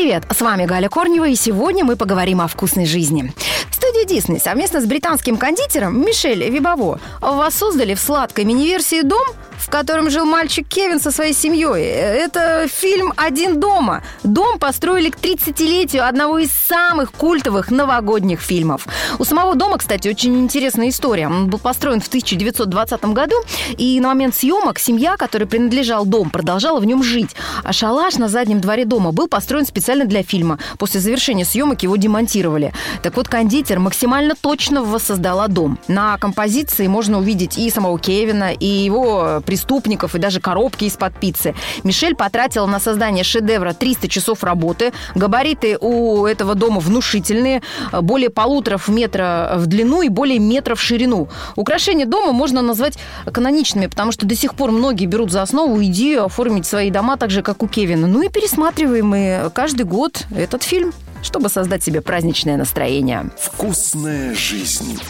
[0.00, 0.24] привет!
[0.30, 3.34] С вами Галя Корнева, и сегодня мы поговорим о вкусной жизни.
[3.70, 9.26] Студия Дисней совместно с британским кондитером Мишель Вибаво воссоздали в сладкой мини-версии «Дом»,
[9.60, 11.84] в котором жил мальчик Кевин со своей семьей.
[11.84, 14.02] Это фильм «Один дома».
[14.22, 18.86] Дом построили к 30-летию одного из самых культовых новогодних фильмов.
[19.18, 21.28] У самого дома, кстати, очень интересная история.
[21.28, 23.36] Он был построен в 1920 году,
[23.76, 27.36] и на момент съемок семья, которой принадлежал дом, продолжала в нем жить.
[27.62, 30.58] А шалаш на заднем дворе дома был построен специально для фильма.
[30.78, 32.72] После завершения съемок его демонтировали.
[33.02, 35.78] Так вот, кондитер максимально точно воссоздала дом.
[35.88, 41.56] На композиции можно увидеть и самого Кевина, и его преступников, и даже коробки из-под пиццы.
[41.82, 44.92] Мишель потратила на создание шедевра 300 часов работы.
[45.16, 47.60] Габариты у этого дома внушительные,
[47.92, 51.28] более полутора метра в длину и более метра в ширину.
[51.56, 52.96] Украшения дома можно назвать
[53.32, 57.30] каноничными, потому что до сих пор многие берут за основу идею оформить свои дома так
[57.30, 58.06] же, как у Кевина.
[58.06, 60.92] Ну и пересматриваем мы каждый год этот фильм
[61.22, 63.30] чтобы создать себе праздничное настроение.
[63.38, 65.00] Вкусная жизнь.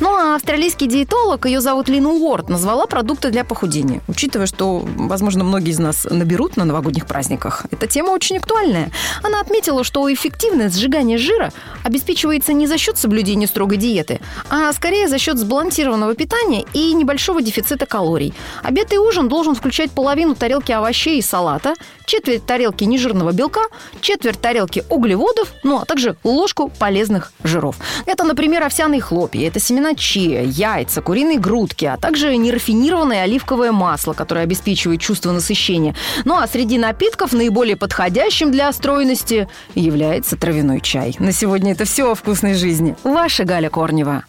[0.00, 4.00] Ну а австралийский диетолог, ее зовут Лин Уорд, назвала продукты для похудения.
[4.08, 8.90] Учитывая, что, возможно, многие из нас наберут на новогодних праздниках, эта тема очень актуальная.
[9.22, 11.52] Она отметила, что эффективное сжигание жира
[11.84, 17.42] обеспечивается не за счет соблюдения строгой диеты, а скорее за счет сбалансированного питания и небольшого
[17.42, 18.34] дефицита калорий.
[18.62, 23.62] Обед и ужин должен включать половину тарелки овощей и салата, четверть тарелки нежирного белка,
[24.00, 27.76] четверть тарелки углеводов, продуктов, ну а также ложку полезных жиров.
[28.06, 34.12] Это, например, овсяные хлопья, это семена чия, яйца, куриные грудки, а также нерафинированное оливковое масло,
[34.12, 35.94] которое обеспечивает чувство насыщения.
[36.24, 41.14] Ну а среди напитков наиболее подходящим для стройности является травяной чай.
[41.18, 42.96] На сегодня это все о вкусной жизни.
[43.04, 44.24] Ваша Галя Корнева.